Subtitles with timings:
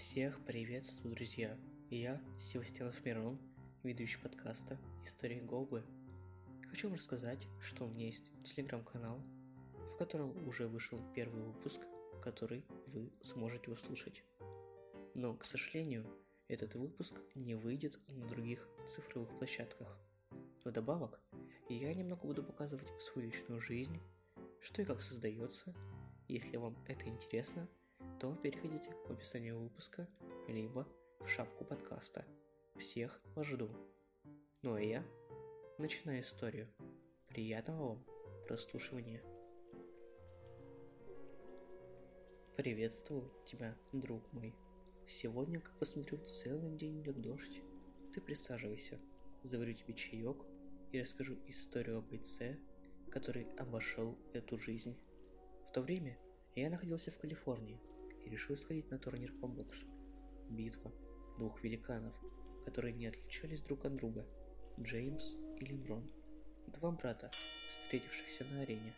[0.00, 1.58] Всех приветствую, друзья!
[1.90, 3.38] Я Севастьянов Мирон,
[3.82, 5.84] ведущий подкаста «История Голубы».
[6.70, 9.20] Хочу вам рассказать, что у меня есть телеграм-канал,
[9.74, 11.82] в котором уже вышел первый выпуск,
[12.22, 14.24] который вы сможете услышать.
[15.12, 16.06] Но, к сожалению,
[16.48, 19.98] этот выпуск не выйдет на других цифровых площадках.
[20.64, 21.20] Вдобавок,
[21.68, 24.00] я немного буду показывать свою личную жизнь,
[24.62, 25.74] что и как создается.
[26.26, 27.68] Если вам это интересно,
[28.20, 30.06] то переходите в описание выпуска,
[30.46, 30.86] либо
[31.20, 32.22] в шапку подкаста.
[32.76, 33.70] Всех вас жду.
[34.60, 35.02] Ну а я
[35.78, 36.68] начинаю историю.
[37.28, 38.04] Приятного вам
[38.46, 39.22] прослушивания.
[42.58, 44.54] Приветствую тебя, друг мой.
[45.08, 47.62] Сегодня, как посмотрю, целый день идет дождь.
[48.12, 49.00] Ты присаживайся,
[49.44, 50.44] заварю тебе чаек
[50.92, 52.58] и расскажу историю о бойце,
[53.10, 54.94] который обошел эту жизнь.
[55.66, 56.18] В то время
[56.54, 57.80] я находился в Калифорнии
[58.24, 59.86] и решил сходить на турнир по боксу.
[60.48, 60.92] Битва
[61.38, 62.14] двух великанов,
[62.64, 64.26] которые не отличались друг от друга,
[64.78, 66.10] Джеймс и Леброн.
[66.66, 67.30] Два брата,
[67.70, 68.94] встретившихся на арене.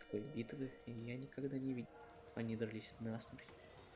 [0.00, 1.90] Такой битвы я никогда не видел.
[2.34, 3.48] Они дрались насмерть,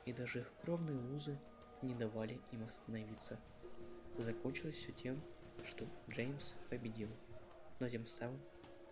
[0.05, 1.39] и даже их кровные узы
[1.83, 3.41] не давали им остановиться.
[4.19, 5.23] Закончилось все тем,
[5.65, 7.09] что Джеймс победил,
[7.81, 8.41] но тем самым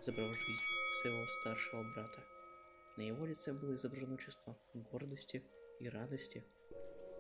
[0.03, 0.63] забрал жизнь
[1.01, 2.23] своего старшего брата.
[2.97, 4.57] На его лице было изображено чувство
[4.91, 5.43] гордости
[5.85, 6.45] и радости.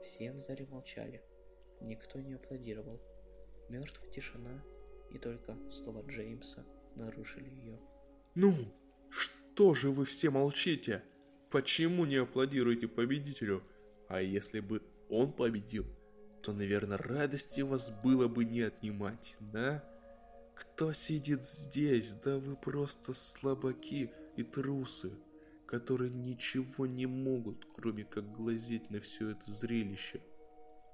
[0.03, 1.23] Все в зале молчали.
[1.81, 3.01] Никто не аплодировал.
[3.69, 4.62] Мертвая тишина,
[5.11, 7.79] и только слова Джеймса нарушили ее.
[8.35, 8.55] Ну,
[9.11, 11.03] что же вы все молчите?
[11.51, 13.62] Почему не аплодируете победителю?
[14.09, 15.87] А если бы он победил,
[16.42, 19.85] то, наверное, радости вас было бы не отнимать, да?
[20.55, 22.12] Кто сидит здесь?
[22.25, 25.12] Да вы просто слабаки и трусы
[25.78, 30.20] которые ничего не могут, кроме как глазеть на все это зрелище.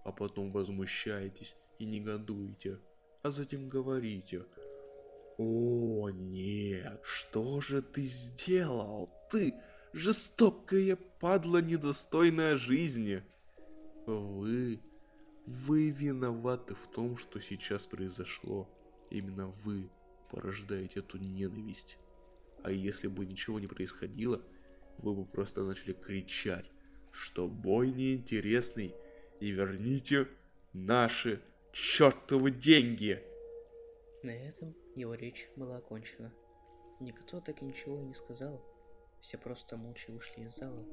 [0.04, 2.80] А потом возмущаетесь и негодуете,
[3.22, 4.46] а затем говорите
[5.36, 9.10] «О, нет, что же ты сделал?
[9.30, 9.52] Ты
[9.92, 13.22] жестокая падла, недостойная жизни!»
[14.06, 14.80] Вы,
[15.44, 18.66] вы виноваты в том, что сейчас произошло.
[19.10, 19.90] Именно вы
[20.30, 21.98] порождаете эту ненависть.
[22.62, 24.42] А если бы ничего не происходило,
[25.02, 26.70] вы бы просто начали кричать,
[27.10, 28.94] что бой неинтересный,
[29.40, 30.28] и верните
[30.72, 31.40] наши
[31.72, 33.22] чертовы деньги.
[34.22, 36.32] На этом его речь была окончена.
[37.00, 38.62] Никто так и ничего не сказал.
[39.20, 40.86] Все просто молча вышли из зала.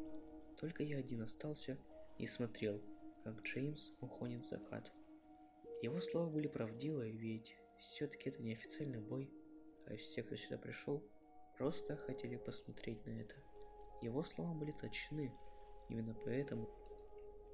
[0.59, 1.77] Только я один остался
[2.17, 2.81] и смотрел,
[3.23, 4.91] как Джеймс уходит в закат.
[5.81, 9.29] Его слова были правдивы, ведь все-таки это не официальный бой,
[9.85, 11.03] а все, кто сюда пришел,
[11.57, 13.35] просто хотели посмотреть на это.
[14.01, 15.33] Его слова были точны,
[15.89, 16.69] именно поэтому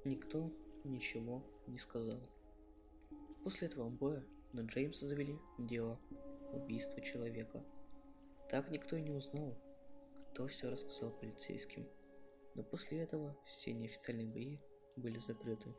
[0.04, 0.52] никто
[0.84, 2.20] ничего не сказал.
[3.42, 5.98] После этого боя на Джеймса завели дело
[6.52, 7.64] убийства человека.
[8.50, 9.56] Так никто и не узнал,
[10.30, 11.88] кто все рассказал полицейским.
[12.54, 14.58] Но после этого все неофициальные бои
[14.96, 15.74] были закрыты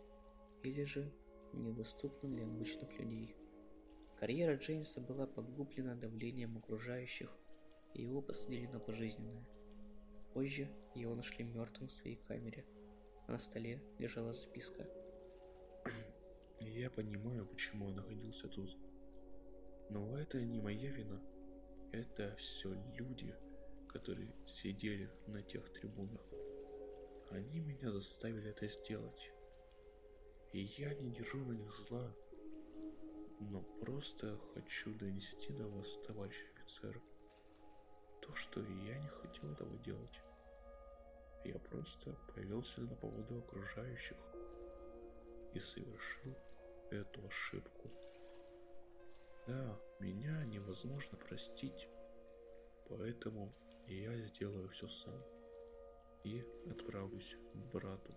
[0.63, 1.11] или же
[1.53, 3.35] недоступны для обычных людей.
[4.19, 7.37] Карьера Джеймса была погублена давлением окружающих,
[7.93, 9.45] и его посадили на пожизненное.
[10.35, 12.66] Позже его нашли мертвым в своей камере.
[13.29, 14.85] На столе лежала записка.
[16.59, 18.78] Я понимаю, почему он находился тут.
[19.90, 21.22] Но это не моя вина.
[21.94, 23.34] Это все люди,
[23.88, 26.28] которые сидели на тех трибунах.
[27.29, 29.31] Они меня заставили это сделать.
[30.51, 32.13] И я не держу на них зла.
[33.40, 37.01] Но просто хочу донести до вас, товарищ офицер,
[38.35, 40.22] то, что я не хотел этого делать.
[41.44, 44.18] Я просто повелся на поводу окружающих
[45.53, 46.35] и совершил
[46.91, 47.90] эту ошибку.
[49.47, 51.88] Да, меня невозможно простить,
[52.90, 53.53] поэтому
[53.88, 55.24] я сделаю все сам
[56.24, 58.13] и отправлюсь к брату.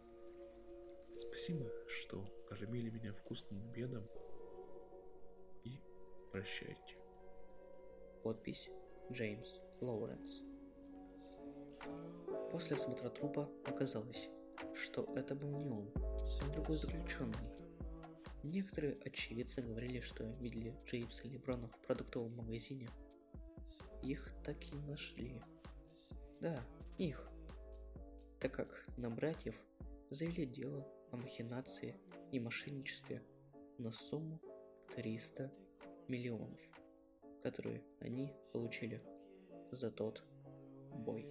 [1.17, 4.09] Спасибо, что кормили меня вкусным обедом
[5.65, 5.81] и
[6.33, 6.97] прощайте.
[8.22, 8.71] Подпись
[9.10, 10.42] Джеймс Лоуренс.
[12.51, 14.28] После осмотра трупа оказалось,
[14.75, 15.91] что это был не он,
[16.42, 17.36] а другой заключенный.
[18.42, 22.89] Некоторые очевидцы говорили, что видели Джеймса Леброна в продуктовом магазине.
[24.03, 25.41] Их так и нашли.
[26.41, 26.65] Да,
[26.97, 27.28] их.
[28.41, 29.60] Так как на братьев
[30.10, 31.97] завели дело о махинации
[32.30, 33.22] и мошенничестве
[33.78, 34.41] на сумму
[34.95, 35.53] 300
[36.07, 36.60] миллионов,
[37.42, 39.03] которые они получили
[39.72, 40.22] за тот
[40.92, 41.24] бой.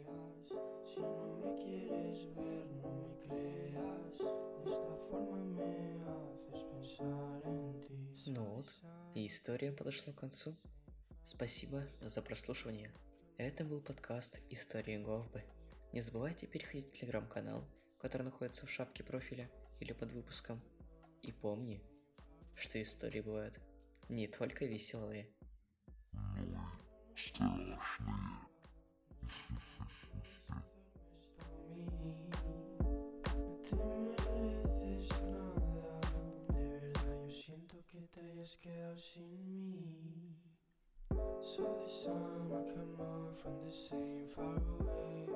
[0.87, 4.17] Si no me quieres ver, no me creas.
[4.63, 8.31] De esta forma me haces pensar en ti.
[8.31, 8.73] Ну вот,
[9.15, 10.55] и история подошла к концу.
[11.23, 12.93] Спасибо за прослушивание.
[13.37, 15.43] Это был подкаст «Истории Говбы».
[15.91, 17.67] Не забывайте переходить в телеграм-канал,
[17.99, 19.49] который находится в шапке профиля
[19.79, 20.61] или под выпуском.
[21.21, 21.83] И помни,
[22.55, 23.59] что истории бывают
[24.09, 25.29] не только веселые.
[27.17, 27.65] страшные.
[27.65, 27.66] No
[38.47, 40.31] first me.
[41.41, 45.27] So this time I come on from the same far away.